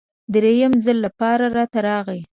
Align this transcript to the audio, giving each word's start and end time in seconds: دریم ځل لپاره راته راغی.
دریم 0.33 0.73
ځل 0.85 0.97
لپاره 1.05 1.45
راته 1.57 1.79
راغی. 1.87 2.21